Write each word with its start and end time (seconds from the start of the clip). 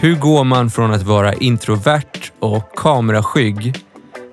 Hur 0.00 0.14
går 0.14 0.44
man 0.44 0.70
från 0.70 0.90
att 0.90 1.02
vara 1.02 1.34
introvert 1.34 2.32
och 2.38 2.76
kameraskygg 2.76 3.76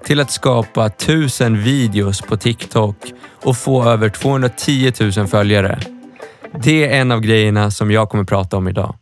till 0.04 0.20
att 0.20 0.32
skapa 0.32 0.90
tusen 0.90 1.64
videos 1.64 2.22
på 2.22 2.38
TikTok 2.38 2.96
och 3.44 3.58
få 3.58 3.84
över 3.84 4.10
210 4.10 4.92
000 5.18 5.28
följare? 5.28 5.80
Det 6.64 6.86
är 6.86 7.02
en 7.02 7.12
av 7.12 7.20
grejerna 7.20 7.72
som 7.72 7.92
jag 7.92 8.10
kommer 8.10 8.24
prata 8.24 8.58
om 8.58 8.68
idag. 8.68 8.96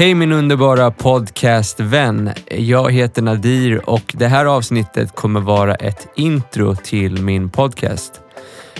Hej 0.00 0.14
min 0.14 0.32
underbara 0.32 0.90
podcastvän. 0.90 2.30
Jag 2.50 2.92
heter 2.92 3.22
Nadir 3.22 3.90
och 3.90 4.12
det 4.14 4.26
här 4.26 4.44
avsnittet 4.44 5.14
kommer 5.14 5.40
vara 5.40 5.74
ett 5.74 6.08
intro 6.16 6.74
till 6.74 7.22
min 7.22 7.50
podcast. 7.50 8.20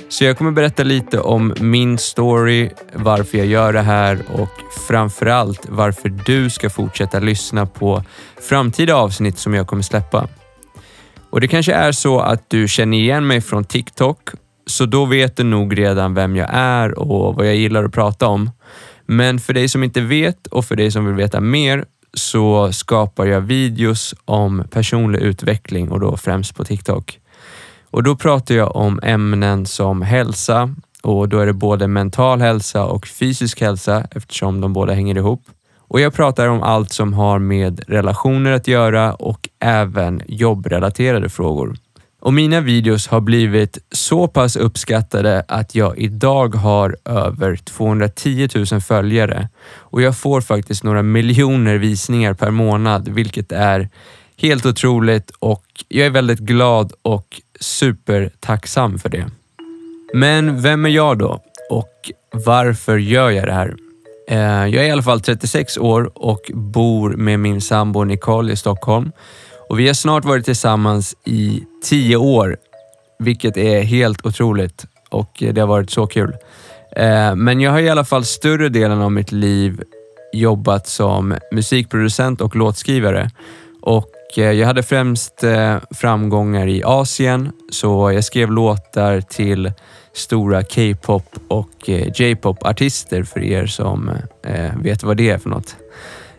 Så 0.08 0.24
jag 0.24 0.38
kommer 0.38 0.50
berätta 0.50 0.82
lite 0.82 1.20
om 1.20 1.54
min 1.60 1.98
story, 1.98 2.70
varför 2.94 3.38
jag 3.38 3.46
gör 3.46 3.72
det 3.72 3.80
här 3.80 4.22
och 4.32 4.50
framförallt 4.88 5.66
varför 5.68 6.08
du 6.08 6.50
ska 6.50 6.70
fortsätta 6.70 7.18
lyssna 7.18 7.66
på 7.66 8.04
framtida 8.48 8.94
avsnitt 8.94 9.38
som 9.38 9.54
jag 9.54 9.66
kommer 9.66 9.82
släppa. 9.82 10.28
Och 11.30 11.40
Det 11.40 11.48
kanske 11.48 11.72
är 11.72 11.92
så 11.92 12.20
att 12.20 12.50
du 12.50 12.68
känner 12.68 12.98
igen 12.98 13.26
mig 13.26 13.40
från 13.40 13.64
TikTok, 13.64 14.30
så 14.66 14.86
då 14.86 15.04
vet 15.04 15.36
du 15.36 15.44
nog 15.44 15.78
redan 15.78 16.14
vem 16.14 16.36
jag 16.36 16.48
är 16.52 16.98
och 16.98 17.34
vad 17.34 17.46
jag 17.46 17.56
gillar 17.56 17.84
att 17.84 17.92
prata 17.92 18.28
om. 18.28 18.50
Men 19.12 19.38
för 19.38 19.52
dig 19.52 19.68
som 19.68 19.84
inte 19.84 20.00
vet 20.00 20.46
och 20.46 20.64
för 20.64 20.76
dig 20.76 20.90
som 20.90 21.06
vill 21.06 21.14
veta 21.14 21.40
mer 21.40 21.84
så 22.14 22.72
skapar 22.72 23.26
jag 23.26 23.40
videos 23.40 24.14
om 24.24 24.64
personlig 24.70 25.20
utveckling 25.20 25.90
och 25.90 26.00
då 26.00 26.16
främst 26.16 26.54
på 26.54 26.64
TikTok. 26.64 27.18
Och 27.90 28.02
Då 28.02 28.16
pratar 28.16 28.54
jag 28.54 28.76
om 28.76 29.00
ämnen 29.02 29.66
som 29.66 30.02
hälsa 30.02 30.74
och 31.02 31.28
då 31.28 31.38
är 31.38 31.46
det 31.46 31.52
både 31.52 31.88
mental 31.88 32.40
hälsa 32.40 32.84
och 32.84 33.06
fysisk 33.06 33.60
hälsa 33.60 34.06
eftersom 34.10 34.60
de 34.60 34.72
båda 34.72 34.92
hänger 34.92 35.16
ihop. 35.16 35.42
Och 35.78 36.00
Jag 36.00 36.14
pratar 36.14 36.46
om 36.46 36.62
allt 36.62 36.92
som 36.92 37.12
har 37.12 37.38
med 37.38 37.80
relationer 37.88 38.52
att 38.52 38.68
göra 38.68 39.14
och 39.14 39.48
även 39.60 40.22
jobbrelaterade 40.26 41.28
frågor. 41.28 41.76
Och 42.20 42.34
mina 42.34 42.60
videos 42.60 43.08
har 43.08 43.20
blivit 43.20 43.78
så 43.92 44.28
pass 44.28 44.56
uppskattade 44.56 45.44
att 45.48 45.74
jag 45.74 45.98
idag 45.98 46.54
har 46.54 46.96
över 47.04 47.56
210 47.56 48.48
000 48.72 48.80
följare 48.80 49.48
och 49.72 50.02
jag 50.02 50.16
får 50.16 50.40
faktiskt 50.40 50.84
några 50.84 51.02
miljoner 51.02 51.76
visningar 51.76 52.34
per 52.34 52.50
månad, 52.50 53.08
vilket 53.08 53.52
är 53.52 53.88
helt 54.36 54.66
otroligt 54.66 55.30
och 55.38 55.64
jag 55.88 56.06
är 56.06 56.10
väldigt 56.10 56.38
glad 56.38 56.92
och 57.02 57.40
supertacksam 57.60 58.98
för 58.98 59.08
det. 59.08 59.30
Men 60.14 60.62
vem 60.62 60.84
är 60.84 60.90
jag 60.90 61.18
då 61.18 61.40
och 61.70 62.10
varför 62.32 62.98
gör 62.98 63.30
jag 63.30 63.46
det 63.46 63.52
här? 63.52 63.74
Eh, 64.28 64.66
jag 64.66 64.84
är 64.84 64.88
i 64.88 64.90
alla 64.90 65.02
fall 65.02 65.20
36 65.20 65.78
år 65.78 66.10
och 66.14 66.50
bor 66.54 67.10
med 67.10 67.40
min 67.40 67.60
sambo 67.60 68.04
Nicole 68.04 68.52
i 68.52 68.56
Stockholm 68.56 69.12
och 69.70 69.78
vi 69.78 69.86
har 69.86 69.94
snart 69.94 70.24
varit 70.24 70.44
tillsammans 70.44 71.16
i 71.24 71.62
tio 71.84 72.16
år, 72.16 72.56
vilket 73.18 73.56
är 73.56 73.82
helt 73.82 74.26
otroligt 74.26 74.86
och 75.10 75.42
eh, 75.42 75.54
det 75.54 75.60
har 75.60 75.68
varit 75.68 75.90
så 75.90 76.06
kul. 76.06 76.36
Eh, 76.96 77.34
men 77.34 77.60
jag 77.60 77.70
har 77.70 77.78
i 77.78 77.88
alla 77.88 78.04
fall 78.04 78.24
större 78.24 78.68
delen 78.68 79.00
av 79.00 79.12
mitt 79.12 79.32
liv 79.32 79.82
jobbat 80.32 80.86
som 80.86 81.38
musikproducent 81.52 82.40
och 82.40 82.56
låtskrivare. 82.56 83.30
Och 83.82 84.10
eh, 84.36 84.52
jag 84.52 84.66
hade 84.66 84.82
främst 84.82 85.44
framgångar 85.90 86.66
i 86.66 86.82
Asien, 86.84 87.52
så 87.70 88.12
jag 88.12 88.24
skrev 88.24 88.50
låtar 88.50 89.20
till 89.20 89.72
stora 90.12 90.62
K-pop 90.62 91.36
och 91.48 91.88
J-pop 92.14 92.64
artister 92.66 93.22
för 93.22 93.42
er 93.42 93.66
som 93.66 94.10
vet 94.82 95.02
vad 95.02 95.16
det 95.16 95.30
är 95.30 95.38
för 95.38 95.50
något. 95.50 95.76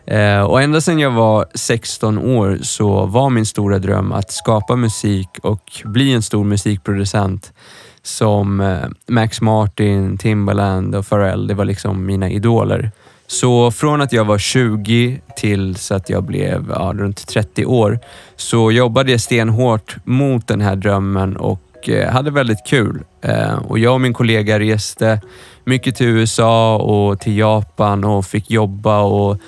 Eh, 0.06 0.40
och 0.40 0.62
ända 0.62 0.80
sedan 0.80 0.98
jag 0.98 1.10
var 1.10 1.46
16 1.54 2.18
år 2.18 2.58
så 2.62 3.06
var 3.06 3.30
min 3.30 3.46
stora 3.46 3.78
dröm 3.78 4.12
att 4.12 4.30
skapa 4.30 4.76
musik 4.76 5.28
och 5.42 5.82
bli 5.84 6.12
en 6.12 6.22
stor 6.22 6.44
musikproducent 6.44 7.52
som 8.02 8.60
eh, 8.60 8.88
Max 9.06 9.40
Martin, 9.40 10.18
Timbaland 10.18 10.94
och 10.94 11.08
Pharrell. 11.08 11.46
Det 11.46 11.54
var 11.54 11.64
liksom 11.64 12.06
mina 12.06 12.30
idoler. 12.30 12.90
Så 13.26 13.70
från 13.70 14.00
att 14.00 14.12
jag 14.12 14.24
var 14.24 14.38
20 14.38 15.20
tills 15.36 15.92
att 15.92 16.10
jag 16.10 16.24
blev 16.24 16.72
ja, 16.74 16.92
runt 16.96 17.26
30 17.26 17.64
år 17.64 17.98
så 18.36 18.72
jobbade 18.72 19.10
jag 19.10 19.20
stenhårt 19.20 19.96
mot 20.04 20.48
den 20.48 20.60
här 20.60 20.76
drömmen 20.76 21.36
och 21.36 21.88
eh, 21.88 22.12
hade 22.12 22.30
väldigt 22.30 22.66
kul. 22.66 23.04
Eh, 23.22 23.54
och 23.54 23.78
jag 23.78 23.94
och 23.94 24.00
min 24.00 24.14
kollega 24.14 24.58
reste 24.58 25.20
mycket 25.64 25.96
till 25.96 26.06
USA 26.06 26.76
och 26.76 27.20
till 27.20 27.38
Japan 27.38 28.04
och 28.04 28.26
fick 28.26 28.50
jobba 28.50 29.00
och 29.00 29.38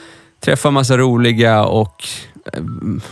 träffa 0.44 0.70
massa 0.70 0.98
roliga 0.98 1.64
och 1.64 2.04
eh, 2.52 2.62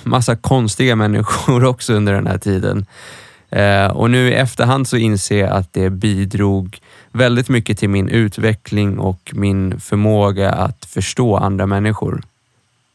massa 0.02 0.36
konstiga 0.36 0.96
människor 1.04 1.64
också 1.64 1.94
under 1.94 2.12
den 2.12 2.26
här 2.26 2.38
tiden. 2.38 2.86
Eh, 3.50 3.86
och 3.86 4.10
nu 4.10 4.28
i 4.28 4.34
efterhand 4.34 4.88
så 4.88 4.96
inser 4.96 5.40
jag 5.40 5.50
att 5.50 5.72
det 5.72 5.90
bidrog 5.90 6.78
väldigt 7.12 7.48
mycket 7.48 7.78
till 7.78 7.88
min 7.88 8.08
utveckling 8.08 8.98
och 8.98 9.30
min 9.32 9.80
förmåga 9.80 10.50
att 10.50 10.84
förstå 10.84 11.36
andra 11.36 11.66
människor. 11.66 12.22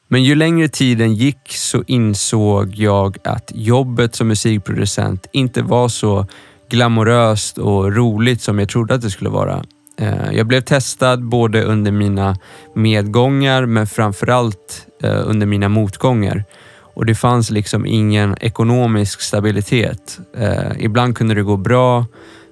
Men 0.07 0.23
ju 0.23 0.35
längre 0.35 0.67
tiden 0.67 1.13
gick 1.13 1.39
så 1.47 1.83
insåg 1.87 2.75
jag 2.75 3.17
att 3.23 3.51
jobbet 3.55 4.15
som 4.15 4.27
musikproducent 4.27 5.27
inte 5.31 5.61
var 5.61 5.89
så 5.89 6.25
glamoröst 6.69 7.57
och 7.57 7.95
roligt 7.95 8.41
som 8.41 8.59
jag 8.59 8.69
trodde 8.69 8.93
att 8.93 9.01
det 9.01 9.11
skulle 9.11 9.29
vara. 9.29 9.63
Eh, 9.99 10.31
jag 10.31 10.47
blev 10.47 10.61
testad 10.61 11.23
både 11.23 11.63
under 11.63 11.91
mina 11.91 12.35
medgångar 12.73 13.65
men 13.65 13.87
framförallt 13.87 14.87
eh, 15.03 15.21
under 15.25 15.45
mina 15.47 15.69
motgångar. 15.69 16.43
Och 16.79 17.05
Det 17.05 17.15
fanns 17.15 17.49
liksom 17.49 17.85
ingen 17.85 18.35
ekonomisk 18.41 19.21
stabilitet. 19.21 20.19
Eh, 20.37 20.71
ibland 20.79 21.17
kunde 21.17 21.35
det 21.35 21.43
gå 21.43 21.57
bra 21.57 22.05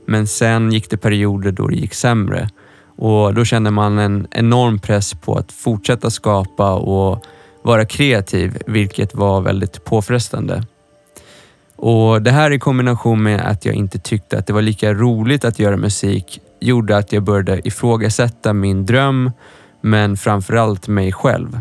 men 0.08 0.28
sen 0.28 0.72
gick 0.72 0.90
det 0.90 0.98
perioder 0.98 1.52
då 1.52 1.68
det 1.68 1.76
gick 1.76 1.94
sämre. 1.94 2.50
Och 2.98 3.34
Då 3.34 3.46
kände 3.46 3.72
man 3.72 4.00
en 4.00 4.28
enorm 4.32 4.80
press 4.80 5.14
på 5.14 5.36
att 5.36 5.52
fortsätta 5.52 6.10
skapa 6.10 6.74
och 6.74 7.26
vara 7.62 7.86
kreativ, 7.86 8.58
vilket 8.68 9.16
var 9.16 9.42
väldigt 9.42 9.86
påfrestande. 9.86 10.64
Och 11.76 12.22
Det 12.22 12.32
här 12.32 12.52
i 12.52 12.60
kombination 12.60 13.24
med 13.24 13.42
att 13.42 13.66
jag 13.66 13.76
inte 13.76 14.00
tyckte 14.00 14.38
att 14.38 14.48
det 14.48 14.54
var 14.54 14.62
lika 14.62 14.94
roligt 14.94 15.46
att 15.46 15.60
göra 15.60 15.78
musik 15.78 16.40
gjorde 16.60 16.98
att 16.98 17.14
jag 17.14 17.24
började 17.24 17.68
ifrågasätta 17.68 18.54
min 18.54 18.86
dröm, 18.86 19.32
men 19.82 20.18
framförallt 20.18 20.88
mig 20.88 21.12
själv. 21.12 21.60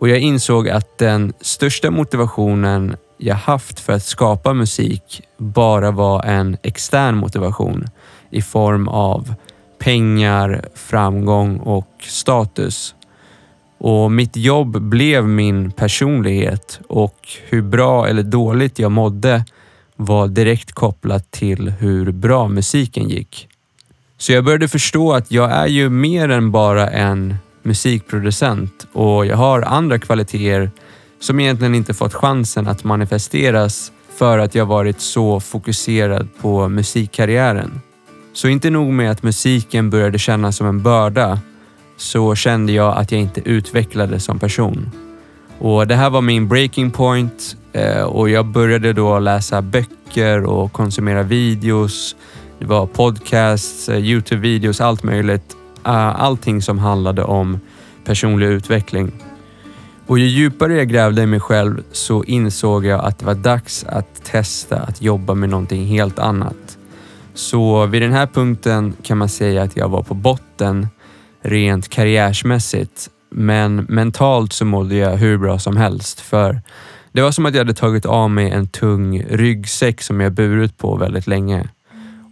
Och 0.00 0.08
jag 0.08 0.18
insåg 0.18 0.68
att 0.68 0.98
den 0.98 1.32
största 1.40 1.90
motivationen 1.90 2.96
jag 3.18 3.34
haft 3.34 3.80
för 3.80 3.92
att 3.92 4.04
skapa 4.04 4.52
musik 4.52 5.22
bara 5.38 5.90
var 5.90 6.22
en 6.22 6.56
extern 6.62 7.16
motivation 7.16 7.84
i 8.30 8.42
form 8.42 8.88
av 8.88 9.34
pengar, 9.78 10.64
framgång 10.74 11.58
och 11.58 11.90
status. 12.00 12.94
Och 13.78 14.12
Mitt 14.12 14.36
jobb 14.36 14.82
blev 14.82 15.28
min 15.28 15.72
personlighet 15.72 16.80
och 16.88 17.28
hur 17.48 17.62
bra 17.62 18.08
eller 18.08 18.22
dåligt 18.22 18.78
jag 18.78 18.92
mådde 18.92 19.44
var 19.96 20.28
direkt 20.28 20.72
kopplat 20.72 21.30
till 21.30 21.70
hur 21.70 22.12
bra 22.12 22.48
musiken 22.48 23.08
gick. 23.08 23.48
Så 24.22 24.32
jag 24.32 24.44
började 24.44 24.68
förstå 24.68 25.12
att 25.12 25.30
jag 25.30 25.52
är 25.52 25.66
ju 25.66 25.90
mer 25.90 26.28
än 26.28 26.50
bara 26.50 26.90
en 26.90 27.34
musikproducent 27.62 28.86
och 28.92 29.26
jag 29.26 29.36
har 29.36 29.62
andra 29.62 29.98
kvaliteter 29.98 30.70
som 31.20 31.40
egentligen 31.40 31.74
inte 31.74 31.94
fått 31.94 32.14
chansen 32.14 32.68
att 32.68 32.84
manifesteras 32.84 33.92
för 34.16 34.38
att 34.38 34.54
jag 34.54 34.66
varit 34.66 35.00
så 35.00 35.40
fokuserad 35.40 36.28
på 36.40 36.68
musikkarriären. 36.68 37.80
Så 38.32 38.48
inte 38.48 38.70
nog 38.70 38.92
med 38.92 39.10
att 39.10 39.22
musiken 39.22 39.90
började 39.90 40.18
kännas 40.18 40.56
som 40.56 40.66
en 40.66 40.82
börda 40.82 41.38
så 41.96 42.34
kände 42.34 42.72
jag 42.72 42.96
att 42.96 43.12
jag 43.12 43.20
inte 43.20 43.40
utvecklades 43.40 44.24
som 44.24 44.38
person. 44.38 44.90
Och 45.58 45.86
Det 45.86 45.94
här 45.94 46.10
var 46.10 46.20
min 46.20 46.48
breaking 46.48 46.90
point 46.90 47.56
eh, 47.72 48.02
och 48.02 48.30
jag 48.30 48.46
började 48.46 48.92
då 48.92 49.18
läsa 49.18 49.62
böcker 49.62 50.44
och 50.44 50.72
konsumera 50.72 51.22
videos 51.22 52.16
det 52.62 52.68
var 52.68 52.86
podcasts, 52.86 53.88
eh, 53.88 53.98
Youtube-videos, 53.98 54.80
allt 54.80 55.02
möjligt. 55.02 55.56
Eh, 55.84 56.22
allting 56.22 56.62
som 56.62 56.78
handlade 56.78 57.24
om 57.24 57.60
personlig 58.04 58.46
utveckling. 58.46 59.12
Och 60.06 60.18
ju 60.18 60.26
djupare 60.26 60.76
jag 60.76 60.88
grävde 60.88 61.22
i 61.22 61.26
mig 61.26 61.40
själv 61.40 61.82
så 61.92 62.24
insåg 62.24 62.84
jag 62.84 63.04
att 63.04 63.18
det 63.18 63.26
var 63.26 63.34
dags 63.34 63.84
att 63.84 64.24
testa 64.24 64.76
att 64.78 65.02
jobba 65.02 65.34
med 65.34 65.48
någonting 65.48 65.86
helt 65.86 66.18
annat. 66.18 66.78
Så 67.34 67.86
vid 67.86 68.02
den 68.02 68.12
här 68.12 68.26
punkten 68.26 68.96
kan 69.02 69.18
man 69.18 69.28
säga 69.28 69.62
att 69.62 69.76
jag 69.76 69.88
var 69.88 70.02
på 70.02 70.14
botten 70.14 70.88
rent 71.40 71.88
karriärsmässigt. 71.88 73.08
men 73.30 73.86
mentalt 73.88 74.52
så 74.52 74.64
mådde 74.64 74.94
jag 74.94 75.16
hur 75.16 75.38
bra 75.38 75.58
som 75.58 75.76
helst. 75.76 76.20
För 76.20 76.60
det 77.12 77.22
var 77.22 77.30
som 77.30 77.46
att 77.46 77.54
jag 77.54 77.60
hade 77.60 77.74
tagit 77.74 78.06
av 78.06 78.30
mig 78.30 78.50
en 78.50 78.66
tung 78.66 79.22
ryggsäck 79.22 80.02
som 80.02 80.20
jag 80.20 80.32
burit 80.32 80.78
på 80.78 80.96
väldigt 80.96 81.26
länge. 81.26 81.68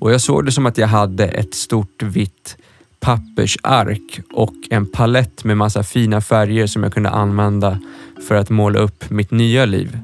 Och 0.00 0.12
jag 0.12 0.20
såg 0.20 0.44
det 0.44 0.52
som 0.52 0.67
att 0.67 0.79
jag 0.79 0.88
hade 0.88 1.26
ett 1.26 1.55
stort 1.55 2.02
vitt 2.02 2.56
pappersark 3.00 4.20
och 4.32 4.55
en 4.70 4.87
palett 4.87 5.44
med 5.44 5.56
massa 5.56 5.82
fina 5.82 6.20
färger 6.20 6.67
som 6.67 6.82
jag 6.82 6.94
kunde 6.94 7.11
använda 7.11 7.79
för 8.29 8.35
att 8.35 8.50
måla 8.50 8.79
upp 8.79 9.11
mitt 9.11 9.31
nya 9.31 9.64
liv. 9.64 9.99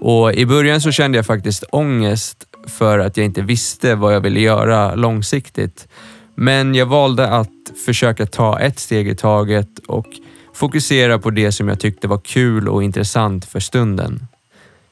Och 0.00 0.34
I 0.34 0.46
början 0.46 0.80
så 0.80 0.92
kände 0.92 1.18
jag 1.18 1.26
faktiskt 1.26 1.64
ångest 1.72 2.44
för 2.66 2.98
att 2.98 3.16
jag 3.16 3.26
inte 3.26 3.42
visste 3.42 3.94
vad 3.94 4.14
jag 4.14 4.20
ville 4.20 4.40
göra 4.40 4.94
långsiktigt. 4.94 5.88
Men 6.34 6.74
jag 6.74 6.86
valde 6.86 7.28
att 7.28 7.50
försöka 7.86 8.26
ta 8.26 8.60
ett 8.60 8.78
steg 8.78 9.08
i 9.08 9.14
taget 9.14 9.78
och 9.86 10.06
fokusera 10.54 11.18
på 11.18 11.30
det 11.30 11.52
som 11.52 11.68
jag 11.68 11.80
tyckte 11.80 12.08
var 12.08 12.18
kul 12.18 12.68
och 12.68 12.82
intressant 12.82 13.44
för 13.44 13.60
stunden. 13.60 14.26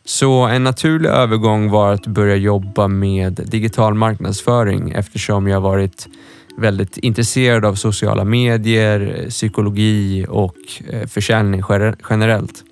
Så 0.05 0.47
en 0.47 0.65
naturlig 0.65 1.09
övergång 1.09 1.71
var 1.71 1.93
att 1.93 2.07
börja 2.07 2.37
jobba 2.37 2.89
med 2.89 3.41
digital 3.47 3.95
marknadsföring 3.95 4.91
eftersom 4.91 5.49
jag 5.49 5.61
varit 5.61 6.09
väldigt 6.57 6.97
intresserad 6.97 7.65
av 7.65 7.75
sociala 7.75 8.25
medier, 8.25 9.27
psykologi 9.29 10.27
och 10.29 10.57
eh, 10.91 11.07
försäljning 11.07 11.63
generellt. 12.11 12.65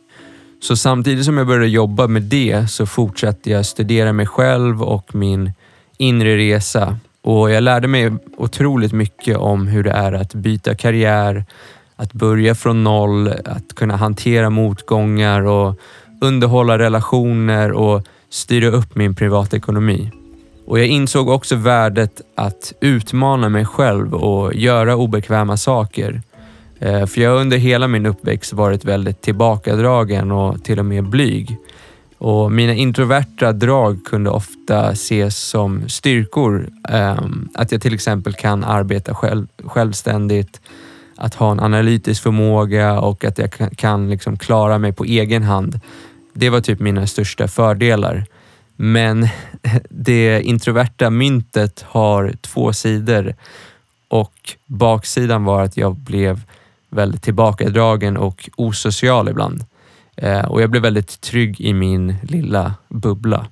Så 0.62 0.76
samtidigt 0.76 1.24
som 1.24 1.38
jag 1.38 1.46
började 1.46 1.68
jobba 1.68 2.06
med 2.06 2.22
det 2.22 2.70
så 2.70 2.86
fortsatte 2.86 3.50
jag 3.50 3.66
studera 3.66 4.12
mig 4.12 4.26
själv 4.26 4.82
och 4.82 5.14
min 5.14 5.52
inre 5.98 6.36
resa. 6.36 6.98
Och 7.22 7.50
Jag 7.50 7.62
lärde 7.62 7.88
mig 7.88 8.12
otroligt 8.36 8.92
mycket 8.92 9.36
om 9.36 9.66
hur 9.66 9.82
det 9.82 9.90
är 9.90 10.12
att 10.12 10.34
byta 10.34 10.74
karriär, 10.74 11.44
att 11.96 12.12
börja 12.12 12.54
från 12.54 12.84
noll, 12.84 13.28
att 13.44 13.74
kunna 13.74 13.96
hantera 13.96 14.50
motgångar 14.50 15.42
och 15.42 15.80
underhålla 16.20 16.78
relationer 16.78 17.72
och 17.72 18.02
styra 18.28 18.68
upp 18.68 18.94
min 18.94 19.14
privatekonomi. 19.14 20.10
Och 20.66 20.78
Jag 20.78 20.86
insåg 20.86 21.28
också 21.28 21.56
värdet 21.56 22.20
att 22.34 22.72
utmana 22.80 23.48
mig 23.48 23.64
själv 23.64 24.14
och 24.14 24.54
göra 24.54 24.96
obekväma 24.96 25.56
saker. 25.56 26.22
Eh, 26.78 27.06
för 27.06 27.20
jag 27.20 27.30
har 27.30 27.40
under 27.40 27.56
hela 27.56 27.88
min 27.88 28.06
uppväxt 28.06 28.52
varit 28.52 28.84
väldigt 28.84 29.20
tillbakadragen 29.20 30.32
och 30.32 30.64
till 30.64 30.78
och 30.78 30.84
med 30.84 31.08
blyg. 31.08 31.56
Och 32.18 32.52
mina 32.52 32.74
introverta 32.74 33.52
drag 33.52 34.04
kunde 34.04 34.30
ofta 34.30 34.90
ses 34.90 35.36
som 35.36 35.88
styrkor. 35.88 36.68
Ehm, 36.88 37.48
att 37.54 37.72
jag 37.72 37.82
till 37.82 37.94
exempel 37.94 38.32
kan 38.34 38.64
arbeta 38.64 39.14
själv, 39.14 39.46
självständigt, 39.64 40.60
att 41.20 41.34
ha 41.34 41.52
en 41.52 41.60
analytisk 41.60 42.22
förmåga 42.22 43.00
och 43.00 43.24
att 43.24 43.38
jag 43.38 43.52
kan 43.76 44.10
liksom 44.10 44.36
klara 44.36 44.78
mig 44.78 44.92
på 44.92 45.04
egen 45.04 45.42
hand. 45.42 45.80
Det 46.32 46.50
var 46.50 46.60
typ 46.60 46.80
mina 46.80 47.06
största 47.06 47.48
fördelar. 47.48 48.26
Men 48.76 49.28
det 49.90 50.42
introverta 50.42 51.10
myntet 51.10 51.84
har 51.88 52.32
två 52.40 52.72
sidor 52.72 53.34
och 54.08 54.56
baksidan 54.66 55.44
var 55.44 55.62
att 55.62 55.76
jag 55.76 55.96
blev 55.96 56.40
väldigt 56.90 57.22
tillbakadragen 57.22 58.16
och 58.16 58.50
osocial 58.56 59.28
ibland. 59.28 59.64
Eh, 60.16 60.44
och 60.44 60.62
jag 60.62 60.70
blev 60.70 60.82
väldigt 60.82 61.20
trygg 61.20 61.60
i 61.60 61.72
min 61.72 62.14
lilla 62.22 62.74
bubbla. 62.88 63.46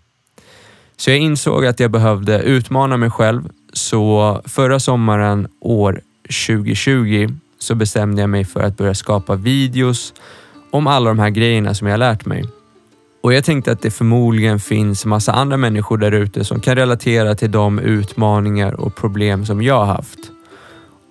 Så 0.96 1.10
jag 1.10 1.18
insåg 1.18 1.66
att 1.66 1.80
jag 1.80 1.90
behövde 1.90 2.42
utmana 2.42 2.96
mig 2.96 3.10
själv. 3.10 3.48
Så 3.72 4.40
förra 4.44 4.80
sommaren 4.80 5.48
år 5.60 6.00
2020 6.46 7.28
så 7.58 7.74
bestämde 7.74 8.20
jag 8.20 8.30
mig 8.30 8.44
för 8.44 8.60
att 8.60 8.76
börja 8.76 8.94
skapa 8.94 9.36
videos 9.36 10.14
om 10.70 10.86
alla 10.86 11.08
de 11.08 11.18
här 11.18 11.30
grejerna 11.30 11.74
som 11.74 11.88
jag 11.88 11.98
lärt 11.98 12.26
mig. 12.26 12.44
Och 13.22 13.32
Jag 13.32 13.44
tänkte 13.44 13.72
att 13.72 13.82
det 13.82 13.90
förmodligen 13.90 14.60
finns 14.60 15.04
massa 15.04 15.32
andra 15.32 15.56
människor 15.56 15.98
där 15.98 16.12
ute 16.12 16.44
som 16.44 16.60
kan 16.60 16.76
relatera 16.76 17.34
till 17.34 17.50
de 17.50 17.78
utmaningar 17.78 18.72
och 18.80 18.96
problem 18.96 19.46
som 19.46 19.62
jag 19.62 19.78
har 19.78 19.86
haft. 19.86 20.18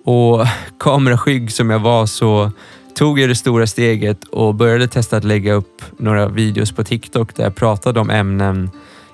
Och 0.04 0.46
kameraskygg 0.78 1.52
som 1.52 1.70
jag 1.70 1.78
var 1.78 2.06
så 2.06 2.52
tog 2.94 3.20
jag 3.20 3.28
det 3.28 3.34
stora 3.34 3.66
steget 3.66 4.24
och 4.24 4.54
började 4.54 4.88
testa 4.88 5.16
att 5.16 5.24
lägga 5.24 5.52
upp 5.52 5.82
några 5.98 6.28
videos 6.28 6.72
på 6.72 6.84
TikTok 6.84 7.34
där 7.34 7.44
jag 7.44 7.54
pratade 7.54 8.00
om 8.00 8.10
ämnen 8.10 8.70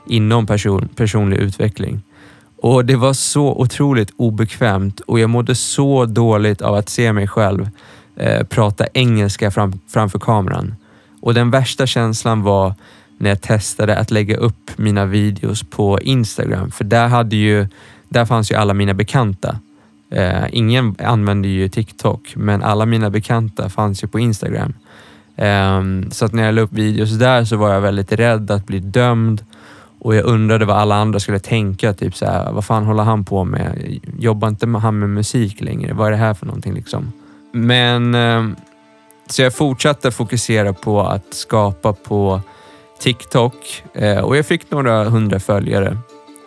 inom 0.06 0.46
person, 0.46 0.88
personlig 0.96 1.36
utveckling. 1.36 2.02
Och 2.64 2.84
Det 2.84 2.96
var 2.96 3.12
så 3.12 3.46
otroligt 3.46 4.11
obekvämt 4.16 5.00
och 5.00 5.20
jag 5.20 5.31
mådde 5.31 5.55
så 5.55 6.05
dåligt 6.05 6.62
av 6.62 6.75
att 6.75 6.88
se 6.88 7.12
mig 7.12 7.28
själv 7.28 7.69
eh, 8.16 8.46
prata 8.46 8.87
engelska 8.94 9.50
fram, 9.50 9.72
framför 9.88 10.19
kameran. 10.19 10.75
Och 11.20 11.34
Den 11.34 11.50
värsta 11.50 11.87
känslan 11.87 12.43
var 12.43 12.75
när 13.19 13.31
jag 13.31 13.40
testade 13.40 13.96
att 13.96 14.11
lägga 14.11 14.37
upp 14.37 14.70
mina 14.76 15.05
videos 15.05 15.62
på 15.62 16.00
Instagram. 16.00 16.70
För 16.70 16.84
där, 16.84 17.08
hade 17.08 17.37
ju, 17.37 17.66
där 18.08 18.25
fanns 18.25 18.52
ju 18.52 18.55
alla 18.55 18.75
mina 18.75 18.94
bekanta. 18.94 19.58
Eh, 20.10 20.44
ingen 20.52 20.96
använde 20.99 21.49
ju 21.49 21.69
TikTok, 21.69 22.32
men 22.37 22.62
alla 22.62 22.87
mina 22.87 23.10
bekanta 23.10 23.69
fanns 23.69 24.05
ju 24.05 24.08
på 24.08 24.19
Instagram. 24.19 24.75
Eh, 25.37 25.82
så 26.10 26.25
att 26.25 26.32
när 26.32 26.44
jag 26.44 26.55
la 26.55 26.62
upp 26.62 26.72
videos 26.72 27.10
där 27.10 27.44
så 27.44 27.56
var 27.56 27.72
jag 27.72 27.81
väldigt 27.81 28.12
rädd 28.12 28.50
att 28.50 28.67
bli 28.67 28.78
dömd 28.78 29.44
och 30.05 30.15
jag 30.15 30.25
undrade 30.25 30.65
vad 30.65 30.77
alla 30.77 30.95
andra 30.95 31.21
skulle 31.21 31.39
tänka. 31.39 31.93
Typ 31.93 32.17
så 32.17 32.27
här, 32.27 32.53
vad 32.53 32.65
fan 32.65 32.85
håller 32.85 33.03
han 33.03 33.25
på 33.25 33.45
med? 33.45 34.01
Jobbar 34.19 34.49
inte 34.49 34.67
han 34.67 34.99
med 34.99 35.11
musik 35.11 35.61
längre? 35.61 35.93
Vad 35.93 36.06
är 36.06 36.11
det 36.11 36.17
här 36.17 36.35
för 36.35 36.47
någonting 36.47 36.75
liksom? 36.75 37.12
Men 37.53 38.15
ehm, 38.15 38.56
så 39.31 39.43
jag 39.43 39.55
fortsatte 39.55 40.11
fokusera 40.11 40.73
på 40.73 41.01
att 41.01 41.35
skapa 41.35 41.93
på 41.93 42.41
TikTok 43.01 43.83
eh, 43.95 44.19
och 44.19 44.37
jag 44.37 44.47
fick 44.47 44.71
några 44.71 45.05
hundra 45.05 45.41
följare. 45.41 45.99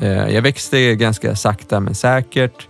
Eh, 0.01 0.29
jag 0.29 0.41
växte 0.41 0.95
ganska 0.95 1.35
sakta 1.35 1.79
men 1.79 1.95
säkert. 1.95 2.67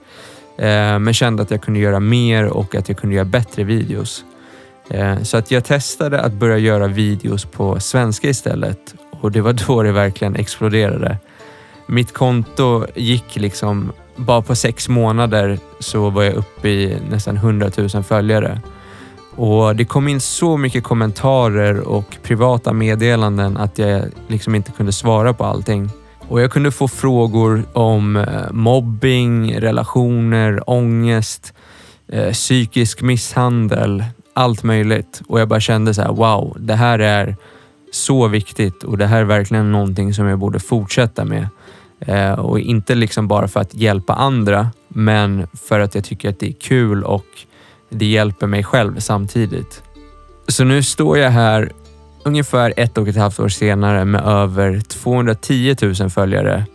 Eh, 0.57 0.99
men 0.99 1.13
kände 1.13 1.43
att 1.43 1.51
jag 1.51 1.61
kunde 1.61 1.79
göra 1.79 1.99
mer 1.99 2.45
och 2.45 2.75
att 2.75 2.89
jag 2.89 2.97
kunde 2.97 3.15
göra 3.15 3.25
bättre 3.25 3.63
videos. 3.63 4.23
Så 5.23 5.37
att 5.37 5.51
jag 5.51 5.65
testade 5.65 6.21
att 6.21 6.33
börja 6.33 6.57
göra 6.57 6.87
videos 6.87 7.45
på 7.45 7.79
svenska 7.79 8.29
istället 8.29 8.95
och 9.21 9.31
det 9.31 9.41
var 9.41 9.53
då 9.67 9.83
det 9.83 9.91
verkligen 9.91 10.35
exploderade. 10.35 11.17
Mitt 11.87 12.13
konto 12.13 12.85
gick 12.95 13.35
liksom, 13.35 13.91
bara 14.15 14.41
på 14.41 14.55
sex 14.55 14.89
månader 14.89 15.59
så 15.79 16.09
var 16.09 16.23
jag 16.23 16.33
uppe 16.33 16.69
i 16.69 16.97
nästan 17.09 17.35
100 17.35 17.71
000 17.93 18.03
följare. 18.03 18.61
Och 19.35 19.75
Det 19.75 19.85
kom 19.85 20.07
in 20.07 20.21
så 20.21 20.57
mycket 20.57 20.83
kommentarer 20.83 21.79
och 21.79 22.17
privata 22.23 22.73
meddelanden 22.73 23.57
att 23.57 23.77
jag 23.77 24.03
liksom 24.27 24.55
inte 24.55 24.71
kunde 24.71 24.91
svara 24.91 25.33
på 25.33 25.45
allting. 25.45 25.89
Och 26.27 26.41
Jag 26.41 26.51
kunde 26.51 26.71
få 26.71 26.87
frågor 26.87 27.63
om 27.73 28.15
eh, 28.15 28.51
mobbing, 28.51 29.59
relationer, 29.59 30.69
ångest, 30.69 31.53
eh, 32.07 32.31
psykisk 32.31 33.01
misshandel, 33.01 34.03
allt 34.33 34.63
möjligt. 34.63 35.21
Och 35.27 35.39
jag 35.39 35.47
bara 35.47 35.59
kände 35.59 35.93
så 35.93 36.01
här, 36.01 36.13
wow, 36.13 36.57
det 36.59 36.75
här 36.75 36.99
är 36.99 37.35
så 37.97 38.27
viktigt 38.27 38.83
och 38.83 38.97
det 38.97 39.05
här 39.05 39.19
är 39.19 39.23
verkligen 39.23 39.71
någonting 39.71 40.13
som 40.13 40.25
jag 40.25 40.39
borde 40.39 40.59
fortsätta 40.59 41.25
med. 41.25 41.47
Eh, 41.99 42.31
och 42.31 42.59
inte 42.59 42.95
liksom 42.95 43.27
bara 43.27 43.47
för 43.47 43.59
att 43.59 43.73
hjälpa 43.73 44.13
andra, 44.13 44.69
men 44.87 45.47
för 45.53 45.79
att 45.79 45.95
jag 45.95 46.03
tycker 46.03 46.29
att 46.29 46.39
det 46.39 46.47
är 46.47 46.53
kul 46.53 47.03
och 47.03 47.25
det 47.89 48.05
hjälper 48.05 48.47
mig 48.47 48.63
själv 48.63 48.99
samtidigt. 48.99 49.83
Så 50.47 50.63
nu 50.63 50.83
står 50.83 51.17
jag 51.17 51.29
här 51.29 51.71
ungefär 52.23 52.73
ett 52.77 52.97
och 52.97 53.07
ett 53.07 53.17
halvt 53.17 53.39
år 53.39 53.49
senare 53.49 54.05
med 54.05 54.21
över 54.21 54.79
210 54.79 55.75
000 55.81 56.09
följare. 56.09 56.65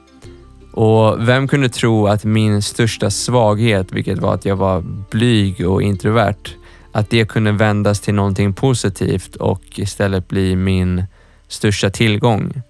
Och 0.72 1.28
vem 1.28 1.48
kunde 1.48 1.68
tro 1.68 2.06
att 2.06 2.24
min 2.24 2.62
största 2.62 3.10
svaghet, 3.10 3.92
vilket 3.92 4.18
var 4.18 4.34
att 4.34 4.44
jag 4.44 4.56
var 4.56 4.84
blyg 5.10 5.68
och 5.68 5.82
introvert, 5.82 6.56
att 6.92 7.10
det 7.10 7.28
kunde 7.28 7.52
vändas 7.52 8.00
till 8.00 8.14
någonting 8.14 8.52
positivt 8.54 9.36
och 9.36 9.62
istället 9.74 10.28
bli 10.28 10.56
min 10.56 11.04
största 11.48 11.90
tillgång. 11.90 12.62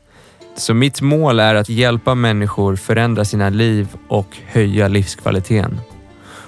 Så 0.56 0.74
mitt 0.74 1.00
mål 1.00 1.40
är 1.40 1.54
att 1.54 1.68
hjälpa 1.68 2.14
människor 2.14 2.76
förändra 2.76 3.24
sina 3.24 3.48
liv 3.48 3.88
och 4.08 4.36
höja 4.46 4.88
livskvaliteten. 4.88 5.80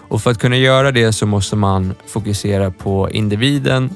Och 0.09 0.23
för 0.23 0.31
att 0.31 0.38
kunna 0.38 0.57
göra 0.57 0.93
det 0.93 1.12
så 1.12 1.26
måste 1.26 1.57
man 1.57 1.95
fokusera 2.07 2.71
på 2.71 3.11
individen 3.11 3.90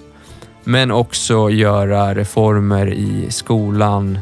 men 0.64 0.90
också 0.90 1.50
göra 1.50 2.14
reformer 2.14 2.86
i 2.86 3.26
skolan, 3.30 4.18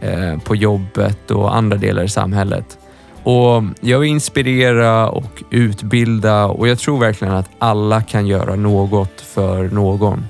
eh, 0.00 0.38
på 0.38 0.56
jobbet 0.56 1.30
och 1.30 1.56
andra 1.56 1.76
delar 1.76 2.02
i 2.04 2.08
samhället. 2.08 2.78
Och 3.26 3.62
Jag 3.80 3.98
vill 3.98 4.10
inspirera 4.10 5.08
och 5.08 5.42
utbilda 5.50 6.46
och 6.46 6.68
jag 6.68 6.78
tror 6.78 6.98
verkligen 6.98 7.34
att 7.34 7.50
alla 7.58 8.02
kan 8.02 8.26
göra 8.26 8.56
något 8.56 9.20
för 9.20 9.68
någon. 9.68 10.26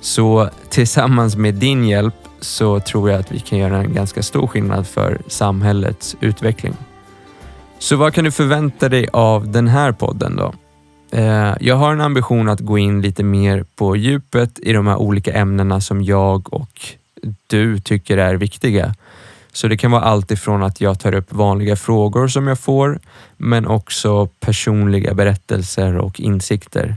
Så 0.00 0.50
tillsammans 0.68 1.36
med 1.36 1.54
din 1.54 1.84
hjälp 1.84 2.14
så 2.40 2.80
tror 2.80 3.10
jag 3.10 3.20
att 3.20 3.32
vi 3.32 3.40
kan 3.40 3.58
göra 3.58 3.76
en 3.76 3.94
ganska 3.94 4.22
stor 4.22 4.46
skillnad 4.46 4.86
för 4.86 5.18
samhällets 5.26 6.16
utveckling. 6.20 6.74
Så 7.78 7.96
vad 7.96 8.14
kan 8.14 8.24
du 8.24 8.30
förvänta 8.30 8.88
dig 8.88 9.08
av 9.12 9.48
den 9.52 9.68
här 9.68 9.92
podden 9.92 10.36
då? 10.36 10.54
Eh, 11.18 11.54
jag 11.60 11.76
har 11.76 11.92
en 11.92 12.00
ambition 12.00 12.48
att 12.48 12.60
gå 12.60 12.78
in 12.78 13.02
lite 13.02 13.22
mer 13.22 13.64
på 13.76 13.96
djupet 13.96 14.58
i 14.58 14.72
de 14.72 14.86
här 14.86 14.96
olika 14.96 15.32
ämnena 15.32 15.80
som 15.80 16.02
jag 16.02 16.54
och 16.54 16.80
du 17.46 17.80
tycker 17.80 18.16
är 18.16 18.34
viktiga. 18.34 18.94
Så 19.54 19.68
det 19.68 19.76
kan 19.76 19.90
vara 19.90 20.02
allt 20.02 20.30
ifrån 20.30 20.62
att 20.62 20.80
jag 20.80 21.00
tar 21.00 21.14
upp 21.14 21.32
vanliga 21.32 21.76
frågor 21.76 22.28
som 22.28 22.46
jag 22.46 22.58
får, 22.58 22.98
men 23.36 23.66
också 23.66 24.26
personliga 24.26 25.14
berättelser 25.14 25.96
och 25.96 26.20
insikter. 26.20 26.96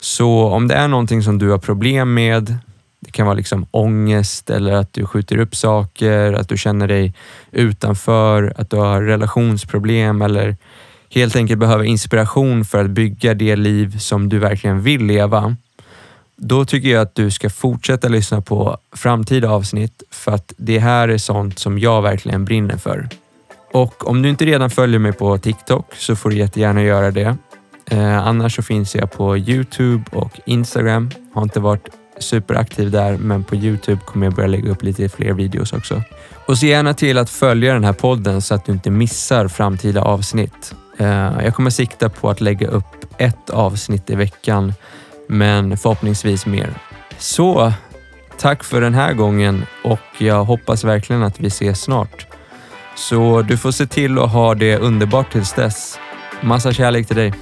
Så 0.00 0.44
om 0.44 0.68
det 0.68 0.74
är 0.74 0.88
någonting 0.88 1.22
som 1.22 1.38
du 1.38 1.50
har 1.50 1.58
problem 1.58 2.14
med, 2.14 2.56
det 3.00 3.10
kan 3.10 3.26
vara 3.26 3.36
liksom 3.36 3.66
ångest 3.70 4.50
eller 4.50 4.72
att 4.72 4.92
du 4.92 5.06
skjuter 5.06 5.38
upp 5.38 5.56
saker, 5.56 6.32
att 6.32 6.48
du 6.48 6.56
känner 6.56 6.88
dig 6.88 7.14
utanför, 7.52 8.52
att 8.56 8.70
du 8.70 8.76
har 8.76 9.02
relationsproblem 9.02 10.22
eller 10.22 10.56
helt 11.10 11.36
enkelt 11.36 11.60
behöver 11.60 11.84
inspiration 11.84 12.64
för 12.64 12.84
att 12.84 12.90
bygga 12.90 13.34
det 13.34 13.56
liv 13.56 13.98
som 13.98 14.28
du 14.28 14.38
verkligen 14.38 14.82
vill 14.82 15.04
leva. 15.04 15.56
Då 16.40 16.64
tycker 16.64 16.88
jag 16.88 17.02
att 17.02 17.14
du 17.14 17.30
ska 17.30 17.50
fortsätta 17.50 18.08
lyssna 18.08 18.40
på 18.40 18.78
framtida 18.96 19.50
avsnitt 19.50 20.02
för 20.10 20.32
att 20.32 20.52
det 20.56 20.78
här 20.78 21.08
är 21.08 21.18
sånt 21.18 21.58
som 21.58 21.78
jag 21.78 22.02
verkligen 22.02 22.44
brinner 22.44 22.76
för. 22.76 23.08
Och 23.72 24.08
om 24.08 24.22
du 24.22 24.28
inte 24.28 24.44
redan 24.44 24.70
följer 24.70 24.98
mig 24.98 25.12
på 25.12 25.38
TikTok 25.38 25.94
så 25.94 26.16
får 26.16 26.30
du 26.30 26.36
jättegärna 26.36 26.82
göra 26.82 27.10
det. 27.10 27.36
Eh, 27.90 28.26
annars 28.26 28.56
så 28.56 28.62
finns 28.62 28.94
jag 28.94 29.12
på 29.12 29.38
Youtube 29.38 30.04
och 30.12 30.40
Instagram. 30.46 31.10
Har 31.34 31.42
inte 31.42 31.60
varit 31.60 31.88
superaktiv 32.18 32.90
där, 32.90 33.16
men 33.16 33.44
på 33.44 33.56
Youtube 33.56 34.00
kommer 34.06 34.26
jag 34.26 34.34
börja 34.34 34.48
lägga 34.48 34.70
upp 34.70 34.82
lite 34.82 35.08
fler 35.08 35.32
videos 35.32 35.72
också. 35.72 36.02
Och 36.46 36.58
se 36.58 36.66
gärna 36.66 36.94
till 36.94 37.18
att 37.18 37.30
följa 37.30 37.72
den 37.72 37.84
här 37.84 37.92
podden 37.92 38.42
så 38.42 38.54
att 38.54 38.64
du 38.64 38.72
inte 38.72 38.90
missar 38.90 39.48
framtida 39.48 40.02
avsnitt. 40.02 40.74
Eh, 40.98 41.32
jag 41.44 41.54
kommer 41.54 41.70
sikta 41.70 42.08
på 42.08 42.30
att 42.30 42.40
lägga 42.40 42.68
upp 42.68 42.84
ett 43.18 43.50
avsnitt 43.50 44.10
i 44.10 44.14
veckan, 44.14 44.74
men 45.28 45.76
förhoppningsvis 45.76 46.46
mer. 46.46 46.74
Så 47.18 47.72
tack 48.38 48.64
för 48.64 48.80
den 48.80 48.94
här 48.94 49.12
gången 49.12 49.66
och 49.84 50.00
jag 50.18 50.44
hoppas 50.44 50.84
verkligen 50.84 51.22
att 51.22 51.40
vi 51.40 51.46
ses 51.46 51.80
snart. 51.80 52.26
Så 52.96 53.42
du 53.42 53.56
får 53.56 53.70
se 53.70 53.86
till 53.86 54.18
att 54.18 54.32
ha 54.32 54.54
det 54.54 54.76
underbart 54.76 55.32
tills 55.32 55.52
dess. 55.52 55.98
Massa 56.40 56.72
kärlek 56.72 57.06
till 57.06 57.16
dig. 57.16 57.32